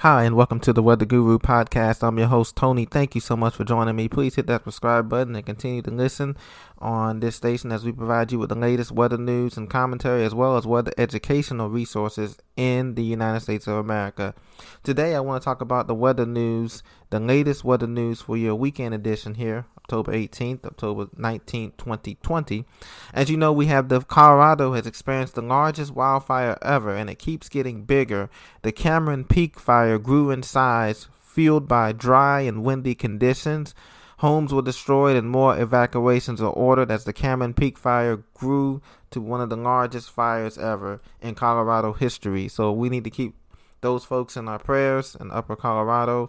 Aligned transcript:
Hi, 0.00 0.24
and 0.24 0.34
welcome 0.34 0.60
to 0.60 0.72
the 0.72 0.82
Weather 0.82 1.04
Guru 1.04 1.38
podcast. 1.38 2.02
I'm 2.02 2.16
your 2.16 2.28
host, 2.28 2.56
Tony. 2.56 2.86
Thank 2.86 3.14
you 3.14 3.20
so 3.20 3.36
much 3.36 3.56
for 3.56 3.64
joining 3.64 3.96
me. 3.96 4.08
Please 4.08 4.34
hit 4.34 4.46
that 4.46 4.64
subscribe 4.64 5.10
button 5.10 5.36
and 5.36 5.44
continue 5.44 5.82
to 5.82 5.90
listen 5.90 6.38
on 6.78 7.20
this 7.20 7.36
station 7.36 7.70
as 7.70 7.84
we 7.84 7.92
provide 7.92 8.32
you 8.32 8.38
with 8.38 8.48
the 8.48 8.54
latest 8.54 8.92
weather 8.92 9.18
news 9.18 9.58
and 9.58 9.68
commentary, 9.68 10.24
as 10.24 10.34
well 10.34 10.56
as 10.56 10.66
weather 10.66 10.90
educational 10.96 11.68
resources 11.68 12.38
in 12.60 12.94
the 12.94 13.02
United 13.02 13.40
States 13.40 13.66
of 13.66 13.76
America. 13.76 14.34
Today, 14.82 15.14
I 15.14 15.20
want 15.20 15.40
to 15.40 15.44
talk 15.44 15.62
about 15.62 15.86
the 15.86 15.94
weather 15.94 16.26
news, 16.26 16.82
the 17.08 17.18
latest 17.18 17.64
weather 17.64 17.86
news 17.86 18.20
for 18.20 18.36
your 18.36 18.54
weekend 18.54 18.92
edition 18.92 19.36
here, 19.36 19.64
October 19.78 20.12
18th, 20.12 20.66
October 20.66 21.06
19th, 21.06 21.78
2020. 21.78 22.66
As 23.14 23.30
you 23.30 23.38
know, 23.38 23.50
we 23.50 23.64
have 23.68 23.88
the 23.88 24.02
Colorado 24.02 24.74
has 24.74 24.86
experienced 24.86 25.36
the 25.36 25.40
largest 25.40 25.92
wildfire 25.92 26.58
ever, 26.60 26.94
and 26.94 27.08
it 27.08 27.18
keeps 27.18 27.48
getting 27.48 27.84
bigger. 27.84 28.28
The 28.60 28.72
Cameron 28.72 29.24
Peak 29.24 29.58
fire 29.58 29.98
grew 29.98 30.30
in 30.30 30.42
size, 30.42 31.08
fueled 31.18 31.66
by 31.66 31.92
dry 31.92 32.42
and 32.42 32.62
windy 32.62 32.94
conditions. 32.94 33.74
Homes 34.20 34.52
were 34.52 34.60
destroyed 34.60 35.16
and 35.16 35.30
more 35.30 35.58
evacuations 35.58 36.42
are 36.42 36.52
ordered 36.52 36.90
as 36.90 37.04
the 37.04 37.12
Cameron 37.12 37.54
Peak 37.54 37.78
fire 37.78 38.22
grew 38.34 38.82
to 39.10 39.18
one 39.18 39.40
of 39.40 39.48
the 39.48 39.56
largest 39.56 40.10
fires 40.10 40.58
ever 40.58 41.00
in 41.22 41.34
Colorado 41.34 41.94
history. 41.94 42.46
So 42.46 42.70
we 42.70 42.90
need 42.90 43.04
to 43.04 43.10
keep 43.10 43.34
those 43.80 44.04
folks 44.04 44.36
in 44.36 44.46
our 44.46 44.58
prayers 44.58 45.16
in 45.18 45.30
Upper 45.30 45.56
Colorado 45.56 46.28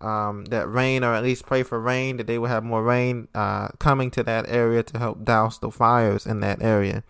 um, 0.00 0.46
that 0.46 0.66
rain, 0.66 1.04
or 1.04 1.12
at 1.12 1.24
least 1.24 1.44
pray 1.44 1.62
for 1.62 1.78
rain, 1.78 2.16
that 2.16 2.26
they 2.26 2.38
will 2.38 2.48
have 2.48 2.64
more 2.64 2.82
rain 2.82 3.28
uh, 3.34 3.68
coming 3.78 4.10
to 4.12 4.22
that 4.22 4.46
area 4.48 4.82
to 4.84 4.98
help 4.98 5.22
douse 5.22 5.58
the 5.58 5.70
fires 5.70 6.24
in 6.24 6.40
that 6.40 6.62
area. 6.62 7.04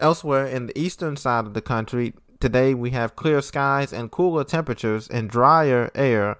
Elsewhere 0.00 0.46
in 0.46 0.66
the 0.66 0.76
eastern 0.76 1.16
side 1.16 1.46
of 1.46 1.54
the 1.54 1.62
country, 1.62 2.14
today 2.40 2.74
we 2.74 2.90
have 2.90 3.14
clear 3.14 3.40
skies 3.40 3.92
and 3.92 4.10
cooler 4.10 4.42
temperatures 4.42 5.06
and 5.06 5.30
drier 5.30 5.92
air. 5.94 6.38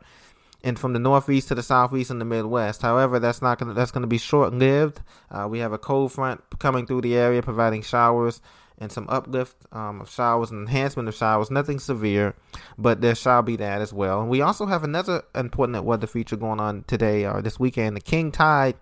And 0.62 0.78
from 0.78 0.92
the 0.92 0.98
northeast 0.98 1.48
to 1.48 1.54
the 1.54 1.62
southeast 1.62 2.10
and 2.10 2.20
the 2.20 2.26
Midwest. 2.26 2.82
However, 2.82 3.18
that's 3.18 3.40
not 3.40 3.58
gonna 3.58 3.72
that's 3.72 3.90
gonna 3.90 4.06
be 4.06 4.18
short 4.18 4.52
lived. 4.52 5.00
Uh, 5.30 5.48
we 5.48 5.58
have 5.60 5.72
a 5.72 5.78
cold 5.78 6.12
front 6.12 6.42
coming 6.58 6.86
through 6.86 7.00
the 7.00 7.16
area, 7.16 7.42
providing 7.42 7.82
showers 7.82 8.40
and 8.80 8.90
some 8.90 9.06
uplift 9.10 9.56
um, 9.72 10.00
of 10.00 10.10
showers 10.10 10.50
and 10.50 10.66
enhancement 10.66 11.08
of 11.08 11.14
showers. 11.14 11.50
Nothing 11.50 11.78
severe, 11.78 12.34
but 12.78 13.02
there 13.02 13.14
shall 13.14 13.42
be 13.42 13.56
that 13.56 13.82
as 13.82 13.92
well. 13.92 14.20
And 14.20 14.30
we 14.30 14.40
also 14.40 14.66
have 14.66 14.82
another 14.82 15.22
important 15.34 15.84
weather 15.84 16.06
feature 16.06 16.36
going 16.36 16.60
on 16.60 16.84
today 16.86 17.26
or 17.26 17.42
this 17.42 17.60
weekend. 17.60 17.96
The 17.96 18.00
king 18.00 18.32
tide 18.32 18.76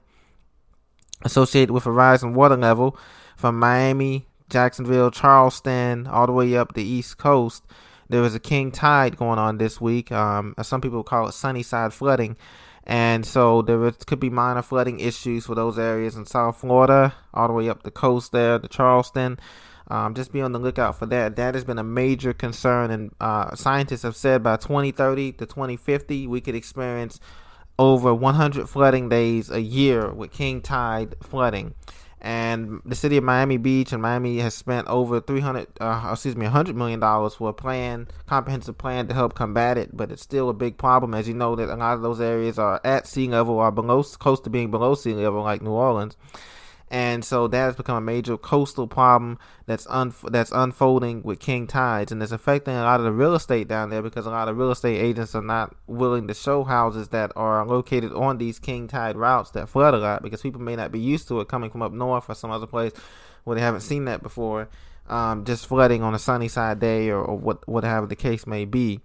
associated 1.23 1.73
with 1.73 1.87
a 1.87 1.91
rise 1.91 2.23
in 2.23 2.35
water 2.35 2.57
level 2.57 2.97
from 3.37 3.59
Miami, 3.59 4.27
Jacksonville, 4.51 5.11
Charleston, 5.11 6.07
all 6.07 6.27
the 6.27 6.33
way 6.33 6.57
up 6.57 6.75
the 6.75 6.85
east 6.85 7.19
coast. 7.19 7.65
There 8.09 8.23
was 8.23 8.35
a 8.35 8.41
king 8.41 8.71
tide 8.73 9.17
going 9.17 9.39
on 9.39 9.59
this 9.59 9.81
week. 9.81 10.11
Um, 10.13 10.55
some 10.63 10.81
people 10.81 11.03
call 11.03 11.29
it 11.29 11.33
sunny 11.33 11.63
side 11.63 11.93
flooding. 11.93 12.37
And 12.85 13.27
so 13.27 13.61
there 13.61 13.91
could 14.07 14.19
be 14.19 14.31
minor 14.31 14.63
flooding 14.63 14.99
issues 14.99 15.45
for 15.45 15.55
those 15.55 15.79
areas 15.79 16.17
in 16.17 16.25
South 16.25 16.57
Florida, 16.57 17.15
all 17.35 17.47
the 17.47 17.53
way 17.53 17.69
up 17.69 17.83
the 17.83 17.91
coast 17.91 18.33
there, 18.33 18.59
the 18.59 18.69
Charleston. 18.69 19.39
Um, 19.89 20.15
just 20.15 20.33
be 20.33 20.41
on 20.41 20.53
the 20.53 20.59
lookout 20.59 20.99
for 20.99 21.07
that. 21.07 21.37
That 21.37 21.55
has 21.55 21.65
been 21.65 21.79
a 21.79 21.85
major 21.85 22.33
concern, 22.33 22.91
and 22.91 23.15
uh, 23.21 23.55
scientists 23.55 24.03
have 24.03 24.17
said 24.17 24.43
by 24.43 24.57
2030 24.57 25.33
to 25.33 25.47
2050 25.47 26.27
we 26.27 26.41
could 26.41 26.55
experience 26.55 27.21
over 27.79 28.13
100 28.13 28.69
flooding 28.69 29.09
days 29.09 29.51
a 29.51 29.61
year 29.61 30.11
with 30.13 30.33
king 30.33 30.61
tide 30.61 31.15
flooding. 31.23 31.75
And 32.21 32.81
the 32.85 32.97
city 32.97 33.17
of 33.17 33.25
Miami 33.25 33.59
Beach 33.59 33.93
and 33.93 34.03
Miami 34.03 34.39
has 34.39 34.55
spent 34.55 34.89
over 34.89 35.21
300, 35.21 35.69
uh, 35.81 36.09
excuse 36.13 36.37
me, 36.37 36.47
100 36.47 36.75
million 36.75 36.99
dollars 36.99 37.35
for 37.35 37.51
a 37.51 37.53
plan, 37.53 38.09
comprehensive 38.27 38.77
plan 38.77 39.07
to 39.09 39.15
help 39.15 39.35
combat 39.35 39.79
it. 39.79 39.97
But 39.97 40.11
it's 40.11 40.23
still 40.23 40.49
a 40.49 40.55
big 40.55 40.79
problem, 40.79 41.15
as 41.15 41.29
you 41.29 41.35
know 41.35 41.55
that 41.57 41.69
a 41.69 41.77
lot 41.77 41.95
of 41.95 42.03
those 42.03 42.21
areas 42.21 42.59
are 42.59 42.81
at 42.85 43.07
sea 43.07 43.29
level 43.29 43.55
or 43.55 43.71
below, 43.71 44.03
close 44.03 44.41
to 44.41 44.51
being 44.51 44.71
below 44.71 44.95
sea 44.95 45.15
level, 45.15 45.43
like 45.43 45.63
New 45.63 45.71
Orleans 45.71 46.17
and 46.91 47.25
so 47.25 47.49
that 47.49 47.59
has 47.59 47.77
become 47.77 47.97
a 47.97 48.01
major 48.01 48.39
coastal 48.39 48.87
problem 48.87 49.39
that's 49.67 49.87
un- 49.89 50.15
that's 50.25 50.51
unfolding 50.53 51.23
with 51.23 51.39
king 51.39 51.67
tides, 51.67 52.11
and 52.11 52.23
it's 52.23 52.33
affecting 52.33 52.75
a 52.75 52.83
lot 52.83 53.01
of 53.01 53.05
the 53.05 53.13
real 53.13 53.35
estate 53.35 53.69
down 53.69 53.91
there 53.91 54.03
because 54.03 54.27
a 54.27 54.31
lot 54.31 54.49
of 54.49 54.57
real 54.57 54.71
estate 54.71 54.99
agents 54.99 55.35
are 55.35 55.43
not 55.43 55.75
willing 55.87 56.27
to 56.29 56.35
show 56.35 56.65
houses 56.65 57.09
that 57.09 57.31
are 57.37 57.67
located 57.67 58.13
on 58.13 58.39
these 58.39 58.59
king 58.59 58.89
tide 58.89 59.17
routes 59.17 59.51
that 59.51 59.69
flood 59.69 59.95
a 59.95 59.99
lot 59.99 60.23
because 60.23 60.41
people 60.41 60.61
may 60.61 60.77
not 60.77 60.91
be 60.91 61.01
used 61.01 61.29
to 61.29 61.41
it 61.41 61.49
coming 61.49 61.71
from 61.71 61.83
up 61.83 61.93
north 61.93 62.29
or 62.29 62.35
some 62.35 62.51
other 62.51 62.67
place 62.67 62.93
where 63.45 63.55
they 63.55 63.63
haven't 63.63 63.81
seen 63.83 64.07
that 64.07 64.23
before. 64.23 64.69
Um, 65.09 65.47
just 65.47 65.67
flooding 65.67 66.03
on 66.03 66.15
a 66.15 66.19
sunny 66.19 66.49
side 66.49 66.81
day 66.81 67.09
or, 67.09 67.23
or 67.23 67.39
what 67.39 67.67
whatever 67.67 68.07
the 68.07 68.17
case 68.17 68.47
may 68.47 68.67
be. 68.67 69.01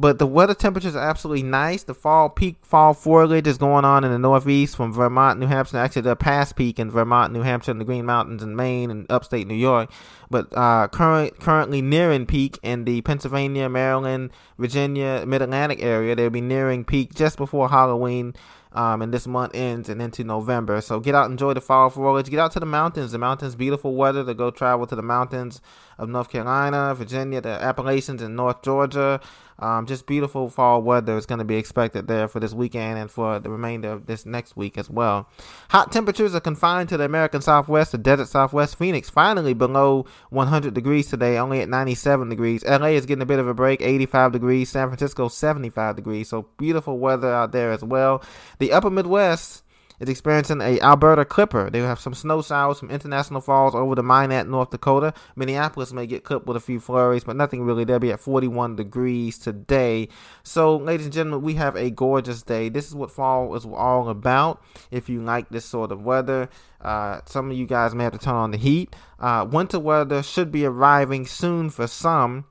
But 0.00 0.18
the 0.18 0.26
weather 0.26 0.54
temperatures 0.54 0.96
are 0.96 1.06
absolutely 1.06 1.42
nice. 1.42 1.82
The 1.82 1.92
fall 1.92 2.30
peak 2.30 2.56
fall 2.62 2.94
foliage 2.94 3.46
is 3.46 3.58
going 3.58 3.84
on 3.84 4.02
in 4.02 4.10
the 4.10 4.18
northeast 4.18 4.74
from 4.74 4.94
Vermont, 4.94 5.38
New 5.38 5.46
Hampshire. 5.46 5.76
Actually, 5.76 6.02
the 6.02 6.16
past 6.16 6.56
peak 6.56 6.78
in 6.78 6.90
Vermont, 6.90 7.34
New 7.34 7.42
Hampshire, 7.42 7.72
and 7.72 7.78
the 7.78 7.84
Green 7.84 8.06
Mountains 8.06 8.42
in 8.42 8.56
Maine 8.56 8.90
and 8.90 9.04
upstate 9.12 9.46
New 9.46 9.52
York. 9.52 9.90
But 10.30 10.56
uh, 10.56 10.88
current, 10.88 11.38
currently 11.38 11.82
nearing 11.82 12.24
peak 12.24 12.58
in 12.62 12.86
the 12.86 13.02
Pennsylvania, 13.02 13.68
Maryland, 13.68 14.30
Virginia, 14.56 15.22
Mid 15.26 15.42
Atlantic 15.42 15.82
area. 15.82 16.16
They'll 16.16 16.30
be 16.30 16.40
nearing 16.40 16.82
peak 16.82 17.14
just 17.14 17.36
before 17.36 17.68
Halloween. 17.68 18.32
Um, 18.72 19.02
and 19.02 19.12
this 19.12 19.26
month 19.26 19.54
ends 19.54 19.88
and 19.88 20.00
into 20.00 20.22
November. 20.22 20.80
So 20.80 21.00
get 21.00 21.14
out, 21.14 21.28
enjoy 21.28 21.54
the 21.54 21.60
fall 21.60 21.90
foliage. 21.90 22.30
Get 22.30 22.38
out 22.38 22.52
to 22.52 22.60
the 22.60 22.66
mountains. 22.66 23.10
The 23.10 23.18
mountains, 23.18 23.56
beautiful 23.56 23.96
weather 23.96 24.24
to 24.24 24.32
go 24.32 24.52
travel 24.52 24.86
to 24.86 24.94
the 24.94 25.02
mountains 25.02 25.60
of 25.98 26.08
North 26.08 26.30
Carolina, 26.30 26.94
Virginia, 26.94 27.40
the 27.40 27.48
Appalachians, 27.48 28.22
and 28.22 28.36
North 28.36 28.62
Georgia. 28.62 29.20
Um, 29.60 29.86
just 29.86 30.06
beautiful 30.06 30.48
fall 30.48 30.82
weather 30.82 31.16
is 31.16 31.26
going 31.26 31.38
to 31.38 31.44
be 31.44 31.56
expected 31.56 32.08
there 32.08 32.28
for 32.28 32.40
this 32.40 32.54
weekend 32.54 32.98
and 32.98 33.10
for 33.10 33.38
the 33.38 33.50
remainder 33.50 33.92
of 33.92 34.06
this 34.06 34.24
next 34.24 34.56
week 34.56 34.78
as 34.78 34.88
well. 34.88 35.28
Hot 35.68 35.92
temperatures 35.92 36.34
are 36.34 36.40
confined 36.40 36.88
to 36.88 36.96
the 36.96 37.04
American 37.04 37.42
Southwest, 37.42 37.92
the 37.92 37.98
desert 37.98 38.28
Southwest. 38.28 38.76
Phoenix 38.76 39.10
finally 39.10 39.52
below 39.54 40.06
100 40.30 40.74
degrees 40.74 41.08
today, 41.08 41.38
only 41.38 41.60
at 41.60 41.68
97 41.68 42.28
degrees. 42.28 42.64
LA 42.64 42.88
is 42.88 43.06
getting 43.06 43.22
a 43.22 43.26
bit 43.26 43.38
of 43.38 43.46
a 43.46 43.54
break, 43.54 43.82
85 43.82 44.32
degrees. 44.32 44.70
San 44.70 44.88
Francisco, 44.88 45.28
75 45.28 45.96
degrees. 45.96 46.28
So 46.28 46.46
beautiful 46.56 46.98
weather 46.98 47.32
out 47.32 47.52
there 47.52 47.70
as 47.70 47.84
well. 47.84 48.24
The 48.58 48.72
upper 48.72 48.90
Midwest 48.90 49.62
is 50.00 50.08
experiencing 50.08 50.60
a 50.60 50.80
Alberta 50.80 51.24
clipper. 51.24 51.70
They 51.70 51.80
have 51.80 52.00
some 52.00 52.14
snow 52.14 52.42
showers, 52.42 52.78
some 52.78 52.90
international 52.90 53.40
falls 53.40 53.74
over 53.74 53.94
the 53.94 54.02
Minot, 54.02 54.48
North 54.48 54.70
Dakota. 54.70 55.12
Minneapolis 55.36 55.92
may 55.92 56.06
get 56.06 56.24
clipped 56.24 56.46
with 56.46 56.56
a 56.56 56.60
few 56.60 56.80
flurries, 56.80 57.24
but 57.24 57.36
nothing 57.36 57.62
really. 57.62 57.84
They'll 57.84 57.98
be 57.98 58.12
at 58.12 58.20
41 58.20 58.76
degrees 58.76 59.38
today. 59.38 60.08
So, 60.42 60.76
ladies 60.76 61.06
and 61.06 61.12
gentlemen, 61.12 61.42
we 61.42 61.54
have 61.54 61.76
a 61.76 61.90
gorgeous 61.90 62.42
day. 62.42 62.70
This 62.70 62.88
is 62.88 62.94
what 62.94 63.10
fall 63.10 63.54
is 63.54 63.66
all 63.66 64.08
about. 64.08 64.62
If 64.90 65.08
you 65.08 65.22
like 65.22 65.50
this 65.50 65.66
sort 65.66 65.92
of 65.92 66.02
weather, 66.02 66.48
uh, 66.80 67.20
some 67.26 67.50
of 67.50 67.56
you 67.56 67.66
guys 67.66 67.94
may 67.94 68.04
have 68.04 68.14
to 68.14 68.18
turn 68.18 68.34
on 68.34 68.50
the 68.52 68.58
heat. 68.58 68.96
Uh, 69.18 69.46
winter 69.48 69.78
weather 69.78 70.22
should 70.22 70.50
be 70.50 70.64
arriving 70.64 71.26
soon 71.26 71.68
for 71.68 71.86
some 71.86 72.46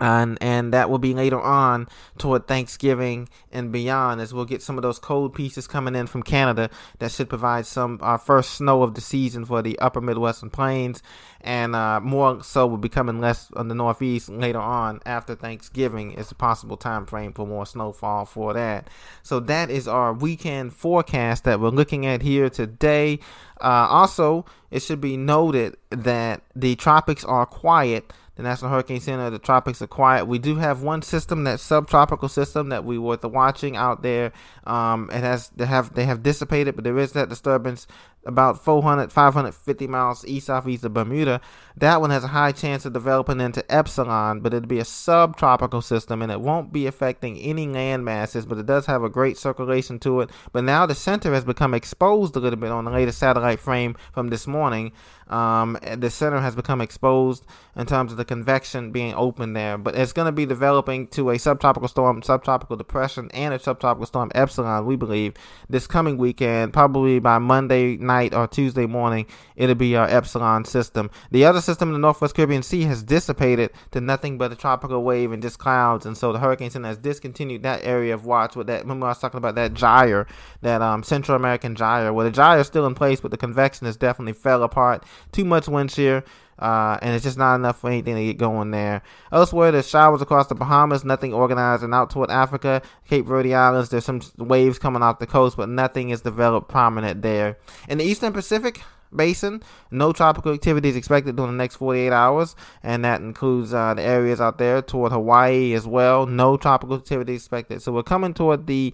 and 0.00 0.38
and 0.40 0.72
that 0.72 0.90
will 0.90 0.98
be 0.98 1.14
later 1.14 1.40
on 1.40 1.88
toward 2.18 2.46
Thanksgiving 2.46 3.28
and 3.52 3.72
beyond 3.72 4.20
as 4.20 4.32
we'll 4.32 4.44
get 4.44 4.62
some 4.62 4.76
of 4.76 4.82
those 4.82 4.98
cold 4.98 5.34
pieces 5.34 5.66
coming 5.66 5.94
in 5.94 6.06
from 6.06 6.22
Canada 6.22 6.70
that 6.98 7.10
should 7.10 7.28
provide 7.28 7.66
some 7.66 7.98
our 8.02 8.18
first 8.18 8.52
snow 8.52 8.82
of 8.82 8.94
the 8.94 9.00
season 9.00 9.44
for 9.44 9.62
the 9.62 9.78
upper 9.78 10.00
Midwestern 10.00 10.50
plains 10.50 11.02
and 11.40 11.74
uh, 11.74 12.00
more 12.00 12.42
so 12.42 12.66
will 12.66 12.76
be 12.76 12.88
coming 12.88 13.20
less 13.20 13.50
on 13.54 13.68
the 13.68 13.74
northeast 13.74 14.28
later 14.28 14.58
on 14.58 15.00
after 15.06 15.34
Thanksgiving 15.34 16.12
is 16.12 16.30
a 16.30 16.34
possible 16.34 16.76
time 16.76 17.06
frame 17.06 17.32
for 17.32 17.46
more 17.46 17.66
snowfall 17.66 18.24
for 18.24 18.52
that. 18.54 18.88
So 19.22 19.40
that 19.40 19.70
is 19.70 19.86
our 19.86 20.12
weekend 20.12 20.72
forecast 20.72 21.44
that 21.44 21.60
we're 21.60 21.68
looking 21.68 22.06
at 22.06 22.22
here 22.22 22.50
today. 22.50 23.20
Uh, 23.60 23.86
also, 23.88 24.44
it 24.70 24.80
should 24.80 25.00
be 25.00 25.16
noted 25.16 25.76
that 25.90 26.42
the 26.54 26.76
tropics 26.76 27.24
are 27.24 27.46
quiet 27.46 28.12
the 28.38 28.44
National 28.44 28.70
Hurricane 28.70 29.00
Center, 29.00 29.30
the 29.30 29.40
tropics 29.40 29.82
are 29.82 29.88
quiet. 29.88 30.26
We 30.26 30.38
do 30.38 30.54
have 30.54 30.80
one 30.80 31.02
system, 31.02 31.42
that 31.42 31.58
subtropical 31.58 32.28
system 32.28 32.68
that 32.68 32.84
we 32.84 32.96
were 32.96 33.18
watching 33.24 33.74
out 33.74 34.02
there. 34.02 34.32
Um, 34.64 35.10
it 35.12 35.24
has 35.24 35.48
they 35.56 35.66
have 35.66 35.92
they 35.94 36.04
have 36.04 36.22
dissipated, 36.22 36.76
but 36.76 36.84
there 36.84 36.98
is 36.98 37.12
that 37.12 37.28
disturbance 37.28 37.88
about 38.28 38.62
400, 38.62 39.10
550 39.10 39.86
miles 39.86 40.24
east 40.26 40.46
southeast 40.46 40.84
of 40.84 40.92
Bermuda. 40.92 41.40
That 41.76 42.00
one 42.00 42.10
has 42.10 42.24
a 42.24 42.28
high 42.28 42.52
chance 42.52 42.84
of 42.84 42.92
developing 42.92 43.40
into 43.40 43.64
Epsilon, 43.74 44.40
but 44.40 44.52
it'll 44.52 44.68
be 44.68 44.80
a 44.80 44.84
subtropical 44.84 45.80
system 45.80 46.20
and 46.20 46.30
it 46.30 46.40
won't 46.40 46.72
be 46.72 46.86
affecting 46.86 47.38
any 47.38 47.66
land 47.66 48.04
masses, 48.04 48.44
but 48.44 48.58
it 48.58 48.66
does 48.66 48.86
have 48.86 49.02
a 49.02 49.08
great 49.08 49.38
circulation 49.38 49.98
to 50.00 50.20
it. 50.20 50.30
But 50.52 50.64
now 50.64 50.84
the 50.84 50.94
center 50.94 51.32
has 51.32 51.44
become 51.44 51.72
exposed 51.72 52.36
a 52.36 52.40
little 52.40 52.58
bit 52.58 52.70
on 52.70 52.84
the 52.84 52.90
latest 52.90 53.18
satellite 53.18 53.60
frame 53.60 53.96
from 54.12 54.28
this 54.28 54.46
morning. 54.46 54.92
Um, 55.28 55.78
the 55.96 56.10
center 56.10 56.40
has 56.40 56.54
become 56.54 56.80
exposed 56.80 57.46
in 57.76 57.86
terms 57.86 58.12
of 58.12 58.18
the 58.18 58.24
convection 58.28 58.92
being 58.92 59.14
open 59.14 59.54
there, 59.54 59.76
but 59.76 59.96
it's 59.96 60.12
going 60.12 60.26
to 60.26 60.32
be 60.32 60.46
developing 60.46 61.08
to 61.08 61.30
a 61.30 61.38
subtropical 61.38 61.88
storm, 61.88 62.22
subtropical 62.22 62.76
depression, 62.76 63.28
and 63.32 63.52
a 63.52 63.58
subtropical 63.58 64.06
storm 64.06 64.30
epsilon. 64.34 64.86
We 64.86 64.94
believe 64.94 65.34
this 65.68 65.88
coming 65.88 66.18
weekend, 66.18 66.72
probably 66.72 67.18
by 67.18 67.38
Monday 67.38 67.96
night 67.96 68.34
or 68.34 68.46
Tuesday 68.46 68.86
morning, 68.86 69.26
it'll 69.56 69.74
be 69.74 69.96
our 69.96 70.06
epsilon 70.06 70.64
system. 70.64 71.10
The 71.32 71.44
other 71.46 71.60
system 71.60 71.88
in 71.88 71.94
the 71.94 71.98
Northwest 71.98 72.36
Caribbean 72.36 72.62
Sea 72.62 72.82
has 72.82 73.02
dissipated 73.02 73.70
to 73.90 74.00
nothing 74.00 74.38
but 74.38 74.52
a 74.52 74.56
tropical 74.56 75.02
wave 75.02 75.32
and 75.32 75.42
just 75.42 75.58
clouds, 75.58 76.06
and 76.06 76.16
so 76.16 76.32
the 76.32 76.38
hurricane 76.38 76.70
center 76.70 76.88
has 76.88 76.98
discontinued 76.98 77.64
that 77.64 77.80
area 77.82 78.14
of 78.14 78.26
watch 78.26 78.54
with 78.54 78.68
that. 78.68 78.82
Remember, 78.82 79.06
I 79.06 79.10
was 79.10 79.18
talking 79.18 79.38
about 79.38 79.56
that 79.56 79.74
gyre, 79.74 80.26
that 80.60 80.82
um, 80.82 81.02
Central 81.02 81.34
American 81.34 81.74
gyre. 81.74 82.12
Well, 82.12 82.26
the 82.26 82.30
gyre 82.30 82.60
is 82.60 82.66
still 82.66 82.86
in 82.86 82.94
place, 82.94 83.20
but 83.20 83.30
the 83.30 83.36
convection 83.36 83.86
has 83.86 83.96
definitely 83.96 84.34
fell 84.34 84.62
apart 84.62 85.04
too 85.32 85.44
much 85.44 85.66
wind 85.66 85.90
shear. 85.90 86.22
Uh, 86.58 86.98
and 87.02 87.14
it's 87.14 87.24
just 87.24 87.38
not 87.38 87.54
enough 87.54 87.80
for 87.80 87.88
anything 87.88 88.16
to 88.16 88.24
get 88.24 88.38
going 88.38 88.70
there. 88.70 89.02
Elsewhere, 89.32 89.70
there's 89.70 89.88
showers 89.88 90.22
across 90.22 90.48
the 90.48 90.54
Bahamas, 90.54 91.04
nothing 91.04 91.32
organized, 91.32 91.82
and 91.82 91.94
out 91.94 92.10
toward 92.10 92.30
Africa, 92.30 92.82
Cape 93.08 93.26
Verde 93.26 93.54
Islands. 93.54 93.90
There's 93.90 94.04
some 94.04 94.20
waves 94.38 94.78
coming 94.78 95.02
off 95.02 95.18
the 95.18 95.26
coast, 95.26 95.56
but 95.56 95.68
nothing 95.68 96.10
is 96.10 96.22
developed 96.22 96.68
prominent 96.68 97.22
there. 97.22 97.58
In 97.88 97.98
the 97.98 98.04
Eastern 98.04 98.32
Pacific, 98.32 98.80
basin. 99.14 99.62
No 99.90 100.12
tropical 100.12 100.52
activity 100.52 100.88
is 100.88 100.96
expected 100.96 101.36
during 101.36 101.52
the 101.52 101.58
next 101.58 101.76
48 101.76 102.12
hours, 102.12 102.56
and 102.82 103.04
that 103.04 103.20
includes 103.20 103.72
uh, 103.72 103.94
the 103.94 104.02
areas 104.02 104.40
out 104.40 104.58
there 104.58 104.82
toward 104.82 105.12
Hawaii 105.12 105.72
as 105.74 105.86
well. 105.86 106.26
No 106.26 106.56
tropical 106.56 106.96
activity 106.96 107.34
expected. 107.34 107.82
So 107.82 107.92
we're 107.92 108.02
coming 108.02 108.34
toward 108.34 108.66
the 108.66 108.92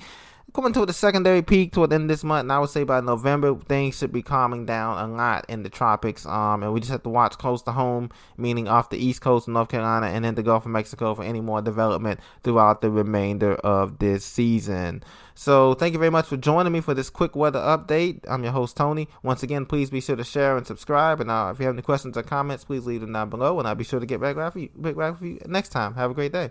coming 0.54 0.72
to 0.72 0.86
the 0.86 0.92
secondary 0.92 1.42
peak 1.42 1.72
toward 1.72 1.90
the 1.90 1.96
end 1.96 2.04
of 2.04 2.08
this 2.08 2.22
month, 2.22 2.42
and 2.42 2.52
I 2.52 2.60
would 2.60 2.70
say 2.70 2.84
by 2.84 3.00
November 3.00 3.56
things 3.56 3.98
should 3.98 4.12
be 4.12 4.22
calming 4.22 4.64
down 4.64 5.10
a 5.10 5.12
lot 5.12 5.44
in 5.48 5.64
the 5.64 5.68
tropics. 5.68 6.24
Um, 6.24 6.62
and 6.62 6.72
we 6.72 6.78
just 6.78 6.92
have 6.92 7.02
to 7.02 7.08
watch 7.08 7.36
close 7.38 7.60
to 7.62 7.72
home, 7.72 8.10
meaning 8.36 8.68
off 8.68 8.88
the 8.88 8.96
east 8.96 9.20
coast 9.20 9.48
of 9.48 9.54
North 9.54 9.68
Carolina 9.68 10.06
and 10.06 10.24
in 10.24 10.36
the 10.36 10.44
Gulf 10.44 10.64
of 10.64 10.70
Mexico 10.70 11.12
for 11.16 11.24
any 11.24 11.40
more 11.40 11.60
development 11.60 12.20
throughout 12.44 12.82
the 12.82 12.90
remainder 12.90 13.54
of 13.56 13.98
this 13.98 14.24
season. 14.24 15.02
So 15.34 15.74
thank 15.74 15.92
you 15.92 15.98
very 15.98 16.12
much 16.12 16.26
for 16.26 16.36
joining 16.36 16.72
me 16.72 16.80
for 16.80 16.94
this 16.94 17.10
quick 17.10 17.34
weather 17.34 17.58
update. 17.58 18.20
I'm 18.28 18.44
your 18.44 18.52
host 18.52 18.76
Tony. 18.76 19.08
Once 19.24 19.42
again, 19.42 19.66
please 19.66 19.90
be 19.90 20.00
sure 20.00 20.14
to 20.14 20.22
share 20.22 20.56
and 20.56 20.64
subscribe. 20.64 21.20
And 21.20 21.32
uh, 21.32 21.50
if 21.52 21.58
you 21.58 21.66
have 21.66 21.74
any 21.74 21.82
questions 21.82 22.16
or 22.16 22.22
comments, 22.22 22.64
please 22.64 22.86
leave 22.86 23.00
them 23.00 23.12
down 23.12 23.28
below, 23.28 23.58
and 23.58 23.66
I'll 23.66 23.74
be 23.74 23.82
sure 23.82 23.98
to 23.98 24.06
get 24.06 24.20
back 24.20 24.36
with 24.36 24.56
you, 24.56 24.68
back 24.76 24.94
with 24.94 25.22
you 25.22 25.40
next 25.46 25.70
time. 25.70 25.94
Have 25.94 26.12
a 26.12 26.14
great 26.14 26.30
day. 26.30 26.50